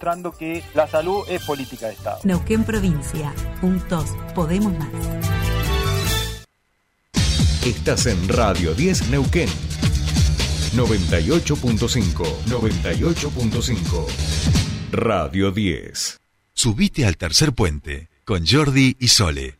[0.00, 2.20] demostrando que la salud es política de Estado.
[2.24, 3.34] Neuquén Provincia.
[3.60, 4.88] Juntos podemos más.
[7.66, 9.50] Estás en Radio 10 Neuquén.
[10.74, 12.24] 98.5.
[12.46, 14.06] 98.5.
[14.92, 16.18] Radio 10.
[16.54, 19.59] Subite al tercer puente con Jordi y Sole.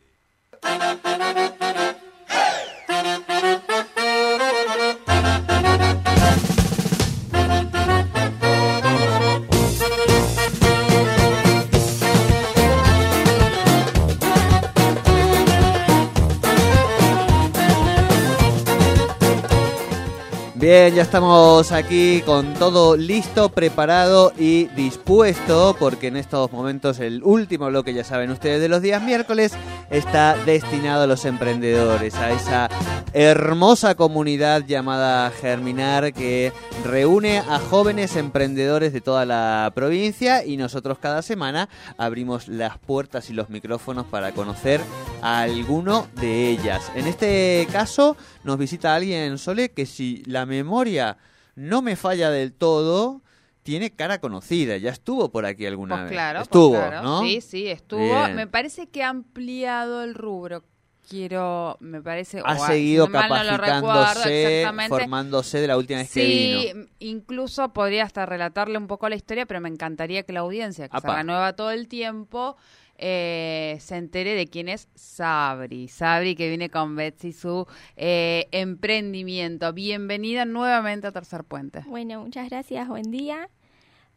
[20.61, 27.23] Bien, ya estamos aquí con todo listo, preparado y dispuesto, porque en estos momentos el
[27.23, 29.53] último bloque, ya saben ustedes, de los días miércoles
[29.89, 32.69] está destinado a los emprendedores, a esa
[33.13, 36.53] hermosa comunidad llamada Germinar que
[36.85, 43.29] reúne a jóvenes emprendedores de toda la provincia y nosotros cada semana abrimos las puertas
[43.31, 44.79] y los micrófonos para conocer
[45.21, 46.91] a alguno de ellas.
[46.95, 51.17] En este caso nos visita alguien, Sole, que si la memoria
[51.55, 53.21] no me falla del todo,
[53.63, 56.11] tiene cara conocida, ya estuvo por aquí alguna Pues vez.
[56.13, 57.01] claro, pues estuvo, claro.
[57.03, 57.21] ¿no?
[57.21, 57.99] Sí, sí, estuvo.
[57.99, 58.35] Bien.
[58.35, 60.63] Me parece que ha ampliado el rubro.
[61.09, 62.41] Quiero, me parece.
[62.45, 66.87] Ha o seguido si no recuerdo capacitándose, formándose de la última vez que Sí, vino.
[66.99, 70.97] incluso podría hasta relatarle un poco la historia, pero me encantaría que la audiencia, que
[70.97, 71.09] Apa.
[71.11, 72.55] se renueva todo el tiempo,
[73.01, 75.87] eh, se entere de quién es Sabri.
[75.89, 79.73] Sabri que viene con Betsy su eh, emprendimiento.
[79.73, 81.81] Bienvenida nuevamente a Tercer Puente.
[81.87, 83.49] Bueno, muchas gracias, buen día.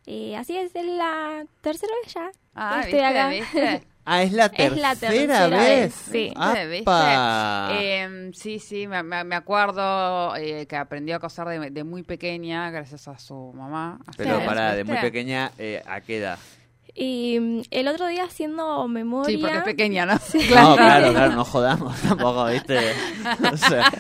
[0.07, 2.31] Eh, así es, es la tercera vez ya.
[2.55, 3.07] Ah, Estoy ¿viste?
[3.07, 3.29] acá.
[3.31, 3.83] ¿viste?
[4.07, 5.79] Ah, es la Es tercera, la tercera vez.
[5.81, 6.33] vez, sí.
[7.73, 12.71] Eh, sí, sí, me, me- acuerdo eh, que aprendió a coser de, de muy pequeña
[12.71, 13.99] gracias a su mamá.
[14.19, 16.39] Pero para de muy pequeña, eh, ¿a qué edad?
[16.97, 19.35] Y mm, el otro día haciendo memoria.
[19.35, 20.15] Sí, porque es pequeña, ¿no?
[20.55, 22.79] No, claro, claro, no jodamos tampoco, ¿viste?
[23.53, 23.91] O sea,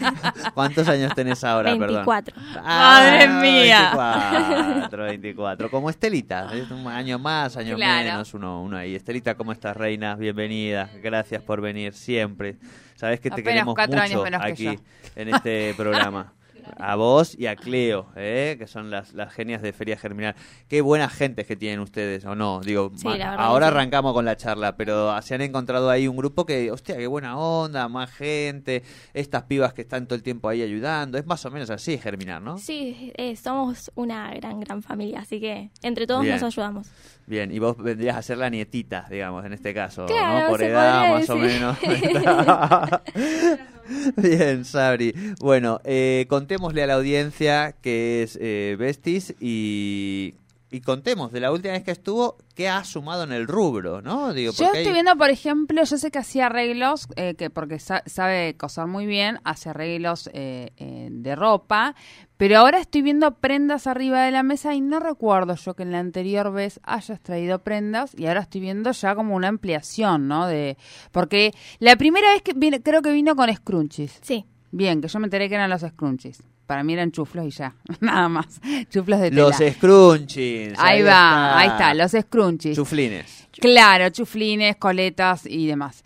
[0.54, 2.04] ¿Cuántos años tenés ahora, perdón?
[2.06, 2.36] 24.
[2.62, 3.90] ¡Madre mía!
[3.92, 5.70] 24, 24.
[5.70, 8.04] Como Estelita, es un año más, año Claro.
[8.04, 8.94] menos, uno, uno ahí.
[8.94, 10.14] Estelita, ¿cómo estás, reina?
[10.14, 10.88] Bienvenida.
[11.02, 12.56] Gracias por venir siempre.
[12.94, 14.78] Sabes que te Apenas queremos cuatro años mucho menos aquí
[15.16, 16.32] en este programa.
[16.78, 18.56] A vos y a Cleo, ¿eh?
[18.58, 20.34] que son las, las genias de Feria Germinal.
[20.68, 22.60] Qué buenas gentes que tienen ustedes, ¿o no?
[22.60, 23.72] Digo, Sí, ahora sí.
[23.72, 27.38] arrancamos con la charla, pero se han encontrado ahí un grupo que, hostia, qué buena
[27.38, 28.82] onda, más gente,
[29.12, 31.18] estas pibas que están todo el tiempo ahí ayudando.
[31.18, 32.58] Es más o menos así, Germinar, ¿no?
[32.58, 36.34] Sí, eh, somos una gran, gran familia, así que entre todos Bien.
[36.34, 36.88] nos ayudamos.
[37.26, 40.48] Bien, y vos vendrías a ser la nietita, digamos, en este caso, Claro, ¿no?
[40.50, 41.78] Por edad, más o menos.
[44.16, 45.14] Bien, Sabri.
[45.40, 50.34] Bueno, eh, contémosle a la audiencia que es eh, Bestis y,
[50.74, 54.32] y contemos de la última vez que estuvo, qué ha sumado en el rubro, ¿no?
[54.32, 57.78] Digo, Yo estoy hay- viendo, por ejemplo, yo sé que hacía arreglos, eh, que porque
[57.78, 61.94] sa- sabe coser muy bien, hace arreglos eh, eh, de ropa,
[62.36, 65.92] pero ahora estoy viendo prendas arriba de la mesa y no recuerdo yo que en
[65.92, 70.46] la anterior vez hayas traído prendas y ahora estoy viendo ya como una ampliación, ¿no?
[70.48, 70.76] De
[71.12, 74.18] porque la primera vez que viene, creo que vino con scrunchies.
[74.22, 76.42] Sí, Bien, que yo me enteré que eran los scrunchies.
[76.66, 78.60] Para mí eran chuflos y ya, nada más.
[78.90, 79.42] Chuflos de tela.
[79.42, 80.74] Los scrunchies.
[80.78, 82.76] ahí va, ahí está, los scrunchies.
[82.76, 83.48] Chuflines.
[83.60, 86.02] Claro, chuflines, coletas y demás.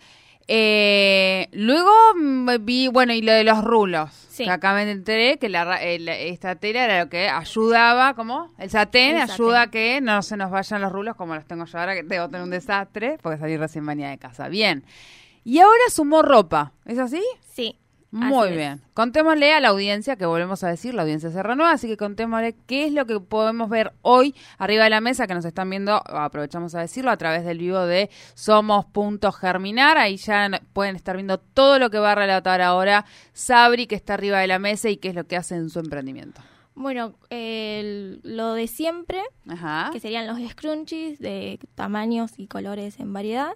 [0.51, 4.09] Eh, luego mm, vi, bueno, y lo de los rulos.
[4.29, 4.45] Sí.
[4.45, 8.51] Que acá me enteré que la, ra- el- esta tela era lo que ayudaba, ¿cómo?
[8.57, 9.67] El satén El ayuda satén.
[9.67, 12.27] a que no se nos vayan los rulos como los tengo yo ahora, que debo
[12.29, 14.47] tener un desastre porque salí recién venida de casa.
[14.49, 14.83] Bien.
[15.43, 17.21] Y ahora sumó ropa, ¿es así?
[17.53, 17.78] sí.
[18.11, 18.57] Muy así es.
[18.57, 18.81] bien.
[18.95, 22.55] Contémosle a la audiencia, que volvemos a decir, la audiencia se renueva, así que contémosle
[22.65, 26.01] qué es lo que podemos ver hoy arriba de la mesa, que nos están viendo,
[26.07, 29.97] aprovechamos a decirlo, a través del vivo de Somos.germinar.
[29.97, 34.15] Ahí ya pueden estar viendo todo lo que va a relatar ahora Sabri, que está
[34.15, 36.41] arriba de la mesa y qué es lo que hace en su emprendimiento.
[36.75, 39.89] Bueno, el- lo de siempre, Ajá.
[39.91, 43.51] que serían los scrunchies de tamaños y colores en variedad.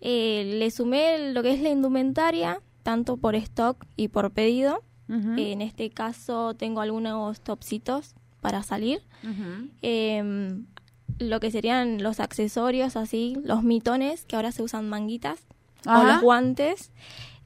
[0.00, 4.84] Eh, le sumé lo que es la indumentaria, tanto por stock y por pedido.
[5.08, 9.00] Ujú, En este caso tengo algunos topsitos para salir.
[9.24, 9.68] ujú.
[9.82, 10.62] Eh,
[11.18, 15.40] lo que serían los accesorios, así, los mitones, que ahora se usan manguitas,
[15.84, 16.12] o Ajá.
[16.12, 16.92] los guantes.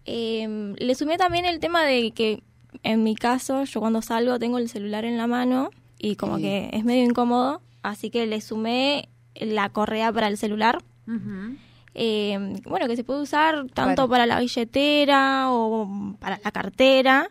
[0.05, 2.43] Eh, le sumé también el tema de que,
[2.83, 6.43] en mi caso, yo cuando salgo tengo el celular en la mano y como Sí.
[6.43, 10.83] que es medio incómodo, así que le sumé la correa para el celular.
[11.07, 11.57] Ujú.
[11.95, 17.31] Eh, bueno, que se puede usar tanto Para- la billetera o para la cartera.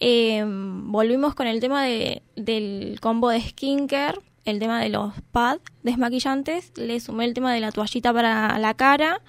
[0.00, 5.62] Eh, volvimos con el tema de, del combo de skincare, el tema de los pads
[5.84, 9.20] desmaquillantes, le sumé el tema de la toallita para la cara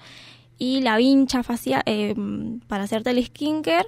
[0.58, 2.14] y la vincha facial eh,
[2.66, 3.86] para hacerte el skincare.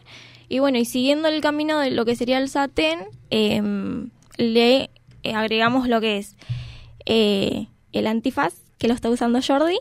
[0.49, 3.01] Y bueno, y siguiendo el camino de lo que sería el satén,
[3.31, 3.61] eh,
[4.37, 4.91] le
[5.35, 6.37] agregamos lo que es
[7.07, 9.79] eh, el antifaz, que lo está usando Jordi.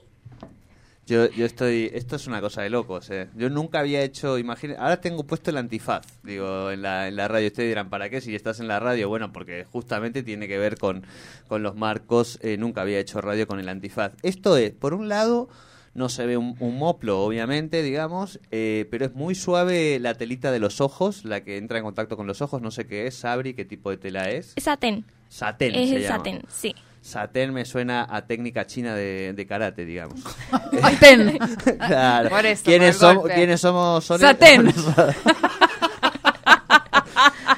[1.07, 1.91] Yo, yo estoy.
[1.93, 3.29] Esto es una cosa de locos, ¿eh?
[3.35, 4.39] Yo nunca había hecho.
[4.39, 4.79] Imagínate.
[4.81, 7.47] Ahora tengo puesto el antifaz, digo, en la, en la radio.
[7.47, 9.07] Ustedes dirán, ¿para qué si estás en la radio?
[9.07, 11.05] Bueno, porque justamente tiene que ver con,
[11.47, 12.39] con los marcos.
[12.41, 14.13] Eh, nunca había hecho radio con el antifaz.
[14.23, 15.47] Esto es, por un lado.
[15.93, 20.51] No se ve un, un moplo, obviamente, digamos, eh, pero es muy suave la telita
[20.51, 22.61] de los ojos, la que entra en contacto con los ojos.
[22.61, 24.55] No sé qué es, Sabri, qué tipo de tela es.
[24.57, 25.05] Satén.
[25.29, 25.73] Satén.
[25.73, 26.17] es se el llama.
[26.17, 26.75] satén, sí.
[27.05, 30.19] Satén me suena a técnica china de, de karate, digamos.
[30.81, 31.37] Satén.
[31.77, 32.29] Claro.
[32.29, 33.35] Por eso, ¿Quiénes, por el somos, golpe.
[33.35, 34.03] ¿Quiénes somos?
[34.03, 34.21] Sole?
[34.21, 34.67] Satén.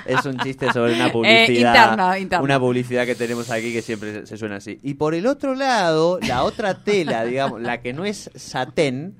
[0.05, 1.47] es un chiste sobre una publicidad.
[1.47, 2.43] Eh, interno, interno.
[2.43, 4.79] Una publicidad que tenemos aquí que siempre se suena así.
[4.83, 9.15] Y por el otro lado, la otra tela, digamos, la que no es satén,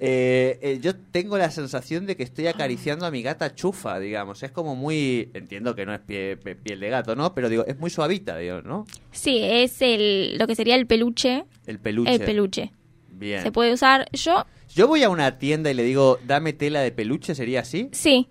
[0.00, 4.42] eh, eh, yo tengo la sensación de que estoy acariciando a mi gata chufa, digamos.
[4.42, 5.30] Es como muy.
[5.34, 7.34] Entiendo que no es pie- pie- piel de gato, ¿no?
[7.34, 8.86] Pero digo, es muy suavita, digo, ¿no?
[9.12, 11.44] Sí, es el, lo que sería el peluche.
[11.66, 12.14] El peluche.
[12.14, 12.72] El peluche.
[13.10, 13.42] Bien.
[13.42, 14.06] Se puede usar.
[14.12, 14.44] Yo,
[14.74, 17.88] Yo voy a una tienda y le digo, dame tela de peluche, ¿sería así?
[17.92, 18.28] sí.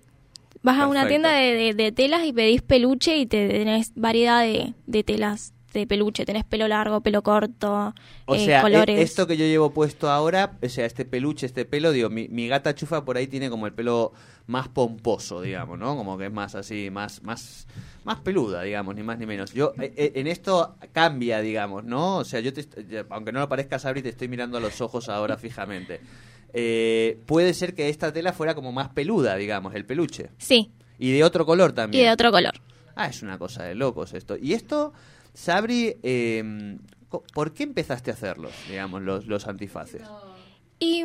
[0.65, 4.43] Vas a una tienda de, de- de telas y pedís peluche y te tenés variedad
[4.43, 6.25] de, de telas de peluche.
[6.25, 7.93] Tenés pelo largo, pelo corto,
[8.25, 8.99] O eh, sea, e- colores.
[8.99, 12.47] esto que yo llevo puesto ahora, o sea, este peluche, este pelo, digo, mi, mi
[12.47, 14.13] gata chufa por ahí tiene como el pelo
[14.47, 15.95] más pomposo, digamos, ¿no?
[15.95, 17.67] Como que es más así, más, más,
[18.03, 19.53] más peluda, digamos, ni más ni menos.
[19.53, 22.17] Yo, eh, en esto cambia, digamos, ¿no?
[22.17, 22.65] O sea, yo te,
[23.09, 26.01] aunque no lo parezca, Sabri, te estoy mirando a los ojos ahora fijamente.
[26.53, 30.29] Eh, puede ser que esta tela fuera como más peluda, digamos, el peluche.
[30.37, 32.05] Sí, Y de otro color y también.
[32.05, 32.53] de otro color.
[32.95, 34.37] Ah, es una cosa de locos esto.
[34.37, 34.93] Y esto,
[35.33, 36.77] Sabri, eh,
[37.33, 40.03] ¿por qué empezaste a hacerlos, digamos, los, los antifaces?
[40.79, 41.03] Y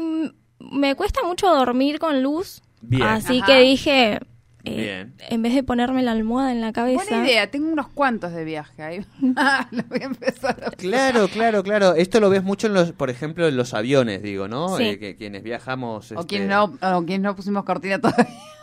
[0.58, 2.62] me cuesta mucho dormir con luz.
[2.80, 3.02] Bien.
[3.02, 3.46] Así Ajá.
[3.46, 4.20] que dije,
[4.64, 5.14] eh, Bien.
[5.30, 7.02] en vez de ponerme la almohada en la cabeza.
[7.08, 9.06] Buena idea, tengo unos cuantos de viaje ahí.
[9.70, 11.94] Lo voy a empezar a Claro, claro, claro.
[11.94, 14.76] Esto lo ves mucho en los, por ejemplo, en los aviones, digo, ¿no?
[14.76, 14.82] Sí.
[14.84, 18.26] Eh, que quienes viajamos, O este, quienes no, o quienes no pusimos cortina todavía.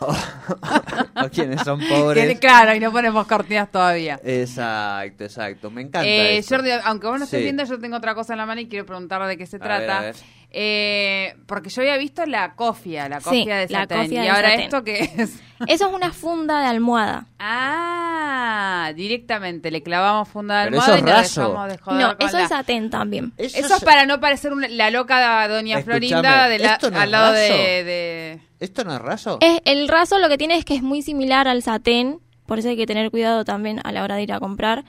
[1.24, 2.38] o quienes son Que- pobres.
[2.40, 4.20] claro, y no ponemos cortinas todavía.
[4.24, 5.70] Exacto, exacto.
[5.70, 6.06] Me encanta.
[6.06, 6.42] Eh.
[6.46, 7.44] Jordi, aunque vos no estés Sí.
[7.44, 9.60] viendo, yo tengo otra cosa en la mano y quiero preguntar de qué se A
[9.60, 9.80] trata.
[9.80, 10.16] ver, a ver.
[10.58, 13.98] Eh, porque yo había visto la cofia, la Sí, cofia de la satén.
[14.04, 14.60] cofia y de ahora satén.
[14.62, 15.30] esto qué es.
[15.68, 17.26] Eso es una funda de almohada.
[17.38, 21.40] Ah, directamente le clavamos funda de Pero almohada eso y es nos raso.
[21.48, 23.32] dejamos de joder No, eso la- es satén también.
[23.36, 26.90] Eso, Eso es para no parecer una- la loca doña Escúchame, Florinda de la- ¿esto
[26.90, 27.48] no es al lado de,
[27.84, 29.38] de- ¿Esto no es raso?
[29.40, 32.68] Es, el raso lo que tiene es que es muy similar al satén, por eso
[32.68, 34.84] hay que tener cuidado también a la hora de ir a comprar.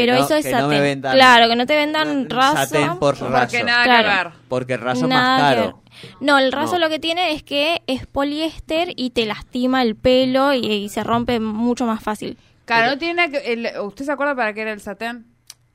[0.00, 0.82] Pero Que no- eso es que no me satén.
[0.82, 2.56] vendan- claro, que no te vendan raso.
[2.56, 3.30] Satén por raso.
[3.52, 4.02] Porque nada Claro.
[4.08, 4.32] que ver.
[4.48, 5.82] Porque el raso es Nada más caro.
[6.20, 6.78] No, el raso No.
[6.80, 11.04] lo que tiene es que es poliéster y te lastima el pelo y, y se
[11.04, 12.38] rompe mucho más fácil.
[12.64, 13.52] Claro, no tiene nada que...
[13.52, 15.26] el- ¿Usted se acuerda para qué era el satén?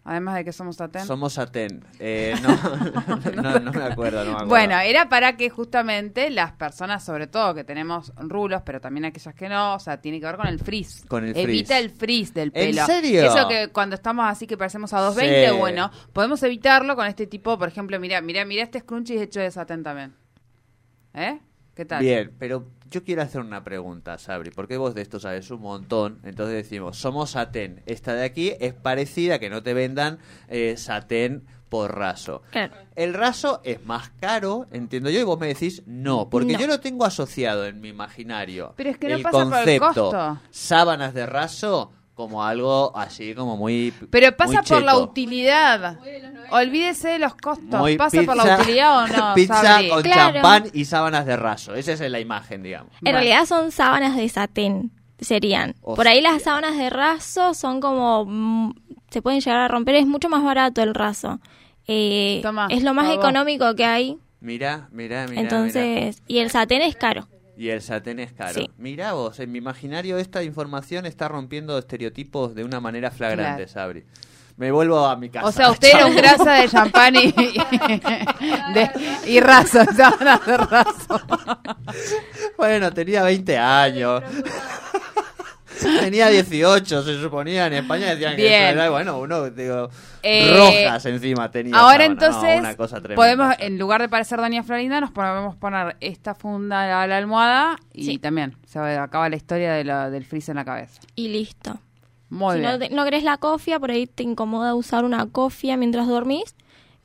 [0.08, 1.04] Además de que somos satén.
[1.04, 1.84] Somos satén.
[1.98, 4.46] Eh, no, no, no me acuerdo, no me acuerdo.
[4.50, 9.34] Bueno, era para que justamente las personas, sobre todo que tenemos rulos, pero también aquellas
[9.34, 11.06] que no, o sea, tiene que ver con el frizz.
[11.08, 11.84] Con el Evita frizz.
[11.84, 12.86] el frizz del ¿En pelo.
[12.86, 13.24] serio?
[13.24, 15.58] Eso que cuando estamos así que parecemos a 220, Sí.
[15.58, 19.50] bueno, podemos evitarlo con este tipo, por ejemplo, mira, mira, mira este scrunchie hecho de
[19.50, 20.14] satén también.
[21.16, 21.40] ¿Eh?
[21.74, 22.04] ¿Qué tal?
[22.04, 26.20] Bien, pero yo quiero hacer una pregunta, Sabri, porque vos de esto sabes un montón.
[26.24, 27.82] Entonces decimos, somos satén.
[27.86, 32.44] Esta de aquí es parecida, que no te vendan eh, satén por raso.
[32.52, 32.74] Claro.
[32.96, 36.60] El raso es más caro, entiendo yo, y vos me decís no, porque No.
[36.60, 38.74] yo lo tengo asociado en mi imaginario.
[38.78, 40.40] Pero es que no el pasa por el concepto costo.
[40.52, 46.00] sábanas de raso como algo así como muy Pero pasa muy por la utilidad.
[46.50, 47.80] Olvídese de los costos.
[47.80, 49.34] Muy ¿Pasa por la utilidad o no?
[49.36, 49.90] pizza Sabri?
[49.90, 50.34] con Claro.
[50.34, 51.76] champán y sábanas de raso.
[51.76, 52.94] Esa es la imagen, digamos.
[53.04, 55.76] En realidad son sábanas de satén, serían.
[55.82, 58.26] Por ahí las sábanas de raso son como...
[58.26, 58.74] mm,
[59.10, 61.40] se pueden llegar a romper, es mucho más barato el raso.
[61.88, 64.18] Eh, Toma, es lo más económico que hay.
[64.40, 65.42] Mira, mira, mira.
[65.42, 67.28] Entonces, y el satén es caro.
[67.58, 68.54] Y el satén es caro.
[68.62, 68.70] Sí.
[68.78, 73.72] Mirá vos, en mi imaginario esta información está rompiendo estereotipos de una manera flagrante, Claro.
[73.72, 74.06] Sabri.
[74.58, 75.46] Me vuelvo a mi casa.
[75.48, 77.34] O sea, usted era un grasa de champán y,
[79.28, 81.22] y raso, de raso.
[82.58, 84.24] Bueno, tenía 20 años.
[86.00, 87.68] tenía 18, se suponía.
[87.68, 89.90] En España decían que eso era, bueno, uno, digo,
[90.24, 91.76] Eh, rojas encima tenía.
[91.78, 92.08] Ahora sábana.
[92.08, 93.16] No, entonces, una cosa tremenda.
[93.16, 97.76] podemos, en lugar de parecer Doña Florinda, nos podemos poner esta funda a la almohada
[97.94, 98.18] y Sí.
[98.18, 101.00] también se acaba la historia de la- del frizz en la cabeza.
[101.16, 101.80] Y listo.
[102.30, 102.72] Muy si bien.
[102.72, 106.56] no, te- no querés la cofia, por ahí te incomoda usar una cofia mientras dormís,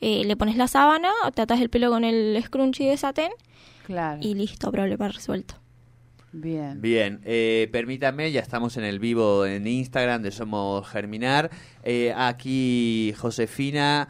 [0.01, 3.31] eh, le pones la sábana, te atás el pelo con el scrunchie de satén
[3.85, 4.19] Claro.
[4.23, 5.57] y listo, problema resuelto.
[6.33, 6.81] Bien.
[6.81, 11.51] Bien, eh, permítame, ya estamos en el vivo en Instagram de Somos Germinar.
[11.83, 14.07] Eh, aquí Josefina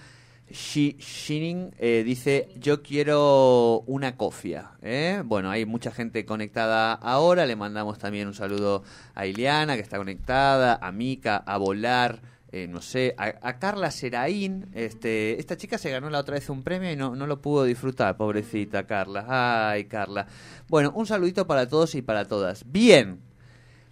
[0.51, 4.73] Shi- Shining eh, dice, yo quiero una cofia.
[4.83, 5.23] ¿eh?
[5.25, 8.83] Bueno, hay mucha gente conectada ahora, le mandamos también un saludo
[9.15, 12.21] a Ileana, que está conectada, a Mica, a Volar.
[12.53, 16.49] Eh, no sé, a, a Carla Seraín, este, esta chica se ganó la otra vez
[16.51, 19.25] un premio y no, no lo pudo disfrutar, pobrecita Carla.
[19.71, 20.27] Ay, Carla.
[20.69, 22.65] Bueno, un saludito para todos y para todas.
[22.71, 23.21] Bien,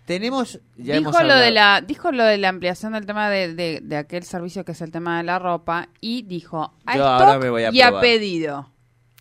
[0.06, 0.60] tenemos...
[0.76, 3.80] Ya hemos dijo lo de la dijo lo de la ampliación del tema de, de-
[3.82, 7.20] de aquel servicio que es el tema de la ropa y dijo a Yo stock
[7.22, 8.02] ahora me voy a y a probar.
[8.02, 8.70] pedido.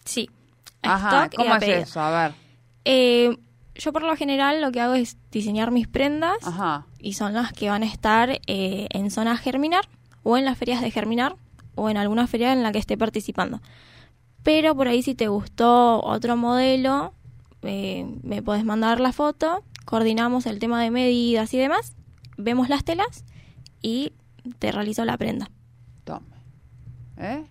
[0.06, 0.30] Sí.
[0.82, 1.80] a Ajá, stock y ¿cómo a es pedido.
[1.80, 2.00] eso?
[2.00, 2.36] A ver.
[2.86, 3.38] Eh,
[3.78, 6.86] yo por lo general lo que hago es diseñar mis prendas Ajá.
[7.00, 9.88] y son las que van a estar eh, en zona germinar
[10.24, 11.36] o en las ferias de germinar
[11.76, 13.62] o en alguna feria en la que esté participando.
[14.44, 17.14] Pero por ahí si te gustó otro modelo,
[17.62, 21.96] eh, me puedes mandar la foto, coordinamos el tema de medidas y demás,
[22.38, 23.26] vemos las telas
[23.82, 24.14] y
[24.60, 25.50] te realizo la prenda.
[26.04, 26.36] Tome.
[27.18, 27.46] ¿Eh?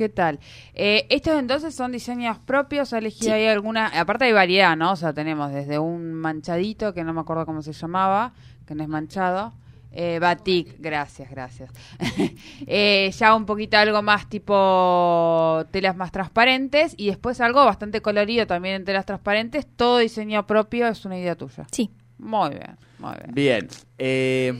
[0.00, 0.38] ¿Qué tal?
[0.72, 3.30] Eh, estos entonces son diseños propios, ha elegido Sí.
[3.32, 4.92] ahí alguna, aparte hay variedad, ¿no?
[4.92, 8.32] O sea, tenemos desde un manchadito, que no me acuerdo cómo se llamaba,
[8.66, 9.52] que no es manchado,
[9.92, 11.70] eh, batik, gracias, gracias.
[12.66, 18.46] Eh, ya un poquito algo más tipo telas más transparentes y después algo bastante colorido
[18.46, 21.66] también en telas transparentes, todo diseño propio es una idea tuya.
[21.72, 21.90] Sí.
[22.16, 23.34] Muy bien, muy bien.
[23.34, 23.68] Bien.
[23.98, 24.52] Eh,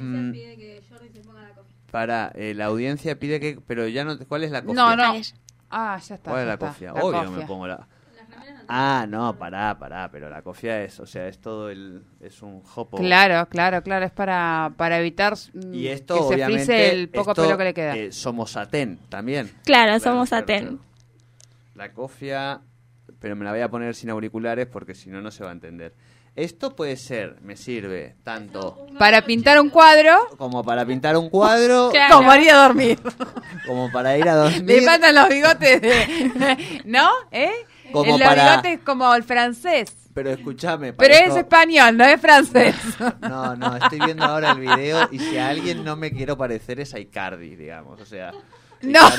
[1.90, 3.58] para, eh, la audiencia pide que...
[3.66, 4.18] Pero ya no...
[4.26, 4.74] ¿Cuál es la cofia?
[4.82, 5.20] No, no.
[5.70, 6.30] Ah, ya está.
[6.30, 6.92] ¿Cuál es la está, cofia?
[6.92, 7.30] la Obvio cofia.
[7.38, 7.86] me pongo la...
[8.72, 12.04] Ah, no, pará, pará, pero la cofia es, o sea, es todo el...
[12.20, 12.98] Es un jopo.
[12.98, 16.64] Claro, claro, claro, es para, para evitar mm, Y esto, que se obviamente...
[16.64, 17.96] frise el poco esto, pelo que le queda.
[17.96, 19.50] eh, somos satén también.
[19.64, 20.60] Claro, somos satén.
[20.60, 20.78] claro.
[21.74, 22.60] La cofia,
[23.18, 25.52] pero me la voy a poner sin auriculares porque si no, no se va a
[25.54, 25.94] entender.
[26.36, 31.90] Esto puede ser, me sirve tanto para pintar un cuadro, como para pintar un cuadro,
[31.92, 32.16] Claro.
[32.16, 32.98] como ir a dormir.
[33.66, 34.62] como para ir a dormir.
[34.64, 36.82] Le faltan los bigotes de...
[36.86, 37.10] ¿No?
[37.30, 37.50] ¿Eh?
[37.92, 39.96] Como el para- bigote es como el francés.
[40.14, 40.92] Pero escúchame.
[40.92, 42.74] Pero parezco- es español, no es francés.
[43.20, 46.80] No, no, estoy viendo ahora el video y si a alguien no me quiero parecer
[46.80, 48.00] es a Icardi, digamos.
[48.00, 48.32] O sea.
[48.82, 49.00] No.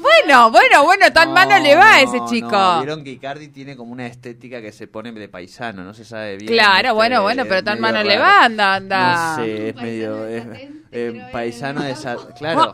[0.00, 2.50] Bueno, bueno, bueno, tan No, malo le va a ese chico.
[2.50, 2.78] no.
[2.80, 6.36] Vieron que Icardi tiene como una estética que se pone de paisano, no se sabe
[6.36, 6.52] bien.
[6.52, 9.36] Claro, bueno, bueno, pero tan malo le va, anda, anda.
[9.36, 10.26] No sé, es medio.
[10.26, 10.44] es-
[10.92, 11.94] eh, paisano de.
[11.96, 12.70] sa- Claro.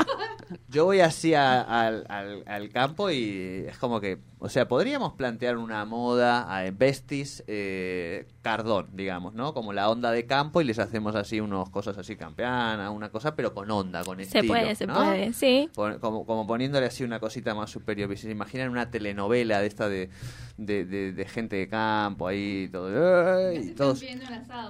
[0.69, 4.19] Yo voy así a- al, al- al campo y es como que.
[4.39, 9.55] O sea, podríamos plantear una moda a Vestis eh, Cardón, digamos, ¿no?
[9.55, 13.35] Como la onda de campo y les hacemos así unos cosas así campeanas, una cosa,
[13.35, 14.49] pero con onda, con Se estilo.
[14.49, 14.93] puede, se ¿no?
[14.97, 15.71] puede, sí.
[15.75, 18.11] Como, como poniéndole así una cosita más superior.
[18.19, 20.11] Si se imaginan una telenovela de esta de,
[20.59, 24.03] de, de- de gente de campo ahí, todo, y todos,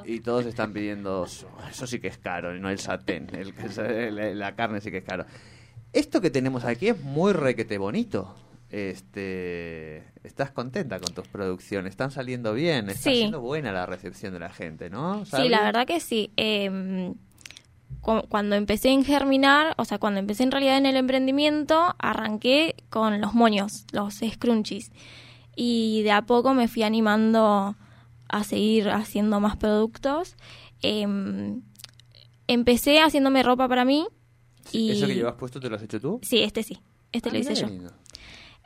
[0.05, 4.35] y todos están pidiendo, eso Eso sí que es caro, no el satén, el, la,
[4.35, 5.25] la carne sí que es caro.
[5.93, 8.35] Esto que tenemos aquí es muy requete bonito.
[8.71, 13.17] Este, estás contenta con tus producciones, están saliendo bien, está Sí.
[13.19, 15.25] siendo buena la recepción de la gente, ¿no?
[15.25, 16.33] Sí, la verdad que sí.
[16.37, 17.13] Eh,
[18.01, 22.75] cu- cuando empecé en germinar, o sea, cuando empecé en realidad en el emprendimiento, arranqué
[22.91, 24.91] con los moños, los scrunchies.
[25.57, 27.77] Y de a poco me fui animando
[28.29, 30.37] a seguir haciendo más productos.
[30.83, 31.07] Eh,
[32.47, 34.07] empecé haciéndome ropa para mí.
[34.73, 34.93] Y...
[34.93, 36.21] ¿Eso que llevas puesto te lo has hecho tú?
[36.23, 36.79] Sí, este sí.
[37.13, 37.69] Este Ah, lo hice yo.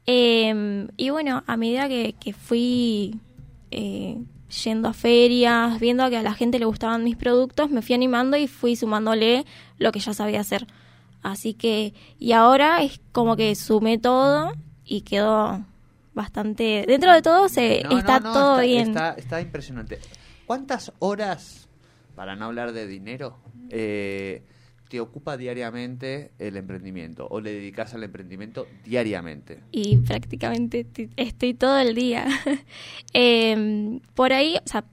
[0.06, 3.20] Eh, y bueno, a medida que, que fui
[3.70, 4.18] eh,
[4.64, 8.36] yendo a ferias, viendo que a la gente le gustaban mis productos, me fui animando
[8.36, 9.44] y fui sumándole
[9.78, 10.66] lo que ya sabía hacer.
[11.22, 14.52] Así que, y ahora es como que sumé todo
[14.84, 15.64] y quedó
[16.14, 16.84] bastante...
[16.86, 18.88] Dentro de todo se No, no, está no, todo está, bien.
[18.88, 19.98] Está, está impresionante.
[20.46, 21.67] ¿Cuántas horas,
[22.18, 23.38] para no hablar de dinero,
[23.70, 24.42] eh,
[24.88, 27.28] te ocupa diariamente el emprendimiento?
[27.30, 29.60] ¿O le dedicas al emprendimiento diariamente?
[29.70, 32.26] y prácticamente ti- estoy todo el día.
[33.12, 34.84] Em, por ahí, o sea,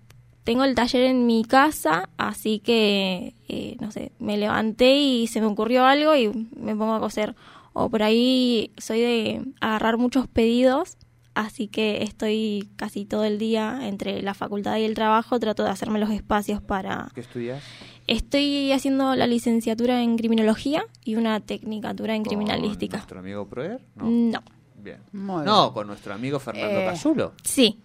[0.43, 5.41] tengo el taller en mi casa, así que, eh, no sé, me levanté y se
[5.41, 7.35] me ocurrió algo y me pongo a coser.
[7.73, 10.97] O por ahí soy de agarrar muchos pedidos,
[11.35, 15.69] así que estoy casi todo el día entre la facultad y el trabajo, trato de
[15.69, 17.09] hacerme los espacios para...
[17.13, 17.63] ¿Qué estudias?
[18.07, 22.97] Estoy haciendo la licenciatura en criminología y una tecnicatura en ¿Con criminalística.
[22.97, 23.81] nuestro amigo Proer?
[23.95, 24.05] No.
[24.09, 24.43] No.
[24.77, 24.99] Bien.
[25.11, 26.85] Muy No, con nuestro amigo Fernando Eh.
[26.85, 27.33] Casulo.
[27.43, 27.79] Sí,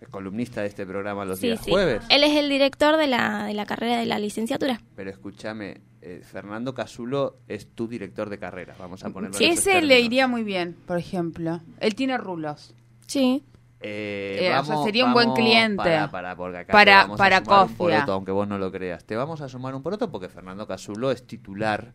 [0.00, 1.70] Es columnista de este programa los Sí, días sí.
[1.70, 2.02] jueves.
[2.10, 4.80] Él es el director de la, de la carrera de la licenciatura.
[4.94, 9.80] Pero escúchame, eh, Fernando Casulo es tu director de carrera, vamos a ponerlo esos ese
[9.82, 11.60] le iría muy bien, por ejemplo.
[11.80, 12.74] Él tiene rulos.
[13.06, 13.44] Sí.
[13.80, 15.76] Eh, Eh, o sea, vamos- sería un buen cliente.
[15.76, 17.76] Para, para, porque acá Para- te vamos para a sumar un Cofia.
[17.76, 19.04] poroto, aunque vos no lo creas.
[19.04, 21.92] Te vamos a sumar un poroto porque Fernando Casulo es titular,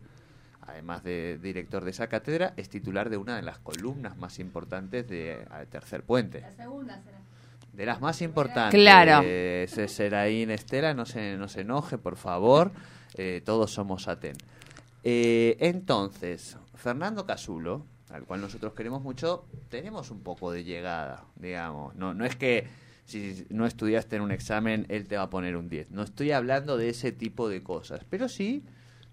[0.62, 5.08] además de director de esa cátedra, es titular de una de las columnas más importantes
[5.08, 6.44] de Tercer Puente.
[7.72, 8.78] De las más importantes.
[8.80, 9.22] Claro.
[9.24, 12.70] Eh, ese Seraín Estela, no se, no se enoje, por favor.
[13.14, 14.36] Eh, todos somos Aten.
[15.02, 21.94] Eh, entonces, Fernando Casulo, al cual nosotros queremos mucho, tenemos un poco de llegada, digamos.
[21.94, 22.66] No, no es que
[23.04, 25.90] si no estudiaste en un examen, él te va a poner un 10.
[25.90, 28.64] No estoy hablando de ese tipo de cosas, pero sí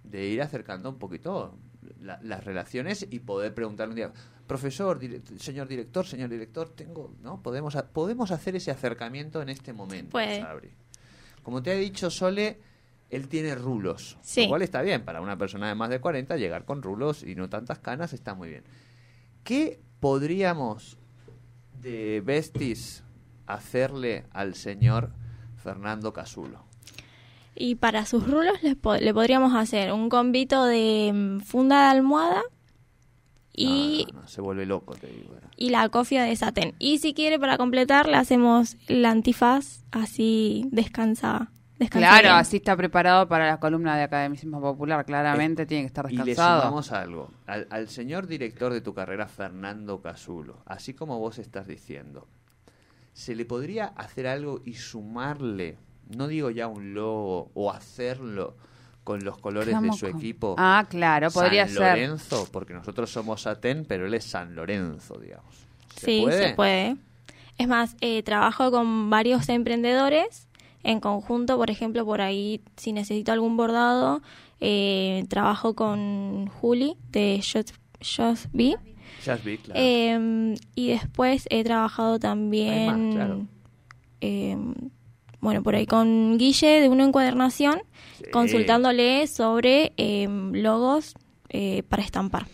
[0.03, 1.57] de ir acercando un poquito
[2.01, 4.11] la- las relaciones y poder preguntarle un día,
[4.45, 7.41] profesor, dire- señor director, señor director, tengo, ¿no?
[7.41, 10.17] Podemos, podemos hacer ese acercamiento en este momento.
[10.17, 10.69] Sabri.
[11.43, 12.59] Como te ha dicho Sole,
[13.09, 14.43] él tiene rulos, Sí.
[14.43, 17.35] lo cual está bien, para una persona de más de 40 llegar con rulos y
[17.35, 18.63] no tantas canas está muy bien.
[19.47, 20.97] ¿Qué podríamos
[21.81, 23.01] de Bestis
[23.45, 25.13] hacerle al señor
[25.55, 26.65] Fernando Casulo?
[27.55, 31.85] Y para sus rulos le, po- le podríamos hacer un convito de mm, funda de
[31.97, 32.41] almohada
[33.53, 35.33] y, No, no, no, se vuelve loco, te digo.
[35.55, 36.75] y la cofia de satén.
[36.77, 41.51] Y si quiere, para completar, le hacemos la antifaz, así descansa.
[41.79, 42.35] Descansa Claro, bien.
[42.35, 45.05] así está preparado para la columna de Academicismo Popular.
[45.05, 46.61] Claramente tiene que estar Y le descansado.
[46.61, 47.31] sumamos algo.
[47.45, 52.27] Al, al señor director de tu carrera, Fernando Casulo, así como vos estás diciendo,
[53.13, 55.77] ¿se le podría hacer algo y sumarle,
[56.15, 58.55] no digo ya un logo, o hacerlo
[59.03, 60.55] con los colores de su con- equipo?
[60.57, 61.91] Ah, claro, podría San ser.
[61.97, 65.55] Lorenzo, porque nosotros somos Satén, pero él es San Lorenzo, digamos.
[65.95, 66.49] ¿Se sí, puede?
[66.49, 66.97] se puede.
[67.57, 70.46] Es más, eh, trabajo con varios emprendedores
[70.83, 74.21] en conjunto, por ejemplo, por ahí, si necesito algún bordado,
[74.59, 78.75] eh, trabajo con Juli de Just, Just Be.
[79.25, 79.79] Ya vi, claro.
[79.83, 83.45] Eh, y después he trabajado también, más, claro.
[84.21, 84.57] eh,
[85.41, 87.81] bueno, por ahí con Guille de una encuadernación,
[88.17, 88.25] Sí.
[88.31, 91.13] consultándole sobre eh, logos
[91.49, 92.47] eh, para estampar,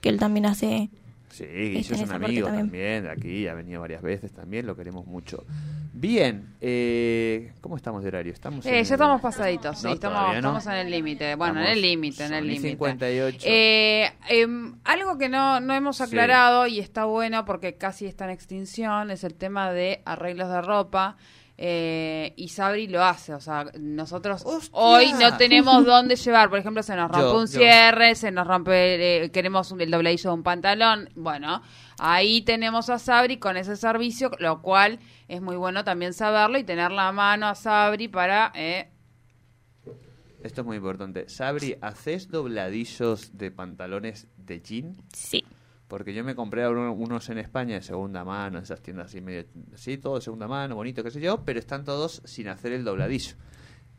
[0.00, 0.90] que él también hace.
[1.34, 2.66] Sí, Guillo es un amigo también.
[2.68, 3.02] también.
[3.04, 5.44] de aquí, ha venido varias veces también, lo queremos mucho.
[5.92, 8.32] Bien, eh, ¿cómo estamos de horario?
[8.32, 10.34] Estamos Eh, en ya estamos pasaditos, sí, estamos, no.
[10.34, 11.34] estamos en el límite.
[11.34, 12.68] Bueno, en el límite, en el límite.
[12.70, 13.38] 58.
[13.48, 16.02] Eh, em, algo que no, no hemos Sí.
[16.04, 20.62] aclarado y está bueno porque casi está en extinción es el tema de arreglos de
[20.62, 21.16] ropa.
[21.56, 24.70] Eh, y Sabri lo hace, o sea, nosotros ¡Hostia!
[24.72, 27.58] hoy no tenemos dónde llevar, por ejemplo, se nos rompe Yo- un yo.
[27.58, 31.62] cierre, se nos rompe, eh, queremos un- el dobladillo de un pantalón, bueno,
[31.98, 36.64] ahí tenemos a Sabri con ese servicio, lo cual es muy bueno también saberlo y
[36.64, 38.90] tener la mano a Sabri para eh,
[40.42, 41.26] Esto es muy importante.
[41.30, 44.96] Sabri, ¿haces dobladillos de pantalones de jean?
[45.12, 45.42] Sí,
[45.94, 49.44] Porque yo me compré uno- unos en España de segunda mano, esas tiendas así medio,
[49.76, 52.82] sí, todo de segunda mano, bonito, qué sé yo, pero están todos sin hacer el
[52.82, 53.36] dobladillo.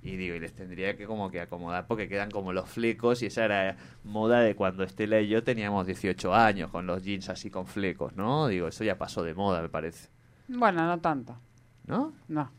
[0.01, 3.27] Y digo, y les tendría que como que acomodar porque quedan como los flecos y
[3.27, 7.49] esa era moda de cuando Estela y yo teníamos 18 años con los jeans así
[7.49, 8.47] con flecos, ¿no?
[8.47, 10.10] Digo, eso ya pasó de moda, me parece.
[10.49, 11.38] bueno, no tanto,
[11.88, 12.12] ¿No?
[12.27, 12.51] no.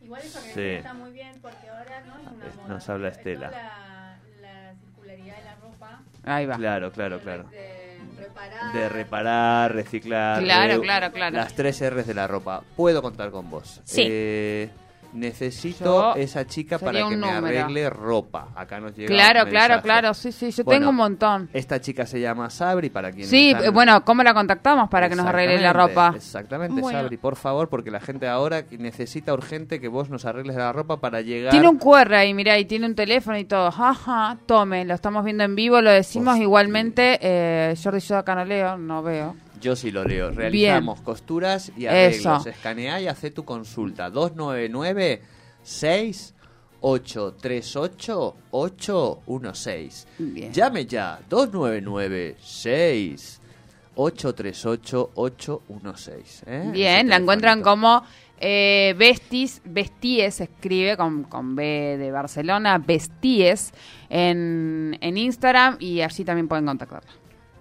[0.00, 0.60] Igual eso que Sí.
[0.78, 2.68] está muy bien porque ahora no es una moda.
[2.68, 3.50] nos habla Estela.
[3.50, 6.00] La, la circularidad de la ropa.
[6.24, 6.56] Ahí va.
[6.56, 7.44] Claro, claro, claro.
[7.50, 7.89] De
[8.20, 8.72] reparar.
[8.72, 10.42] De reparar, reciclar.
[10.42, 11.36] Claro, eh, claro, claro.
[11.36, 12.62] Las tres R's de la ropa.
[12.76, 13.80] Puedo contar con vos.
[13.84, 14.06] Sí.
[14.08, 14.70] Eh,
[15.12, 18.48] necesito Yo- esa chica para que me arregle ropa.
[18.54, 21.48] Acá nos llega Claro, un claro, claro, sí, sí, yo Bueno, tengo un montón.
[21.52, 25.16] Esta chica se llama Sabri para quien Sí, eh, bueno, ¿cómo la contactamos para que
[25.16, 26.12] nos arregle la ropa?
[26.16, 26.98] Exactamente, Bueno.
[27.00, 30.98] Sabri, por favor, porque la gente ahora necesita urgente que vos nos arregles la ropa
[31.00, 31.50] para llegar.
[31.52, 33.66] Tiene un QR ahí, mirá, y tiene un teléfono y todo.
[33.68, 36.42] Ajá, tome, lo estamos viendo en vivo, lo decimos Hostia.
[36.44, 37.18] igualmente.
[37.20, 39.36] Eh, Jordi, yo acá no leo, no veo.
[39.60, 40.30] Yo sí lo leo.
[40.30, 42.30] Realizamos costuras y Eso.
[42.30, 42.46] arreglos.
[42.46, 44.10] Escanea y hace tu consulta.
[44.10, 45.22] 299
[45.62, 50.08] 6838 816.
[50.18, 50.52] Bien.
[50.52, 51.20] Llame ya.
[51.28, 56.42] 299 6838 816.
[56.46, 56.70] ¿eh?
[56.72, 58.02] Bien, la encuentran como
[58.42, 63.72] eh, Bestis, Besties, se escribe con, con B de Barcelona, Besties,
[64.08, 67.10] en, en Instagram y allí también pueden contactarla.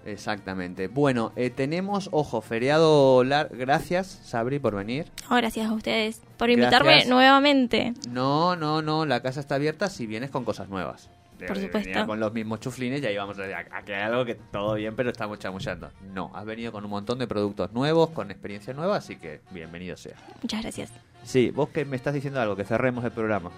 [0.05, 0.87] Exactamente.
[0.87, 5.05] Bueno, eh, tenemos, ojo, feriado lar- Gracias, Sabri, por venir.
[5.29, 7.09] Oh, gracias a ustedes por invitarme Gracias.
[7.09, 7.93] nuevamente.
[8.09, 11.09] No, no, no, la casa está abierta si vienes con cosas nuevas.
[11.47, 12.05] Por eh, supuesto.
[12.05, 14.95] con los mismos chuflines y ahí vamos a, a que hay algo que todo bien,
[14.97, 15.89] pero estamos chamullando.
[16.13, 19.95] No, has venido con un montón de productos nuevos, con experiencia nueva, así que bienvenido
[19.95, 20.15] sea.
[20.41, 20.91] Muchas gracias.
[21.23, 23.51] Sí, vos que me estás diciendo algo, que cerremos el programa.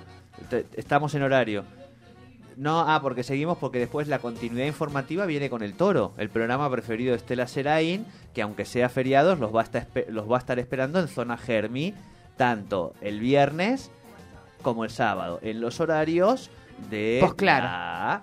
[0.49, 1.65] Te- estamos en horario.
[2.61, 6.69] No, ah, porque seguimos porque después la continuidad informativa viene con el toro, el programa
[6.69, 10.39] preferido de Estela Seraín, que aunque sea feriados los va a estar, los va a
[10.39, 11.95] estar esperando en zona Germi,
[12.37, 13.89] tanto el viernes
[14.61, 16.51] como el sábado, en los horarios
[16.91, 17.65] de Pues claro.
[17.65, 18.21] la-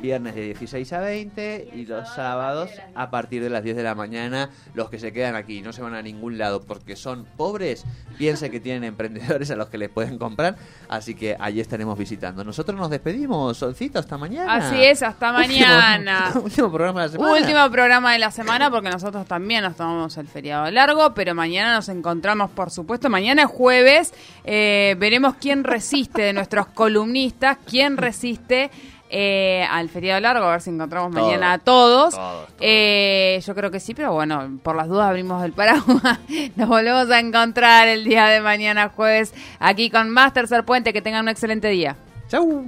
[0.00, 3.94] viernes de 16 a 20 y los sábados a partir de las 10 de la
[3.94, 4.50] mañana.
[4.74, 7.84] Los que se quedan aquí no se van a ningún lado porque son pobres,
[8.18, 10.56] piensen que tienen emprendedores a los que les pueden comprar.
[10.88, 12.44] Así que allí estaremos visitando.
[12.44, 14.54] Nosotros nos despedimos, Solcito, hasta mañana.
[14.54, 16.26] Así es, hasta mañana.
[16.26, 17.32] Último, último programa de la semana.
[17.32, 21.74] Último programa de la semana porque nosotros también nos tomamos el feriado largo, pero mañana
[21.74, 24.12] nos encontramos, por supuesto, mañana es jueves,
[24.44, 28.70] eh, veremos quién resiste de nuestros columnistas, quién resiste
[29.10, 31.26] eh, al feriado largo, a ver si encontramos Todos.
[31.26, 32.14] mañana a todos.
[32.14, 32.48] Todos, todos.
[32.60, 36.18] Eh, yo creo que sí, pero bueno, por las dudas abrimos el paraguas.
[36.56, 40.92] Nos volvemos a encontrar el día de mañana jueves aquí con más Tercer Puente.
[40.92, 41.96] Que tengan un excelente día.
[42.28, 42.64] Chau.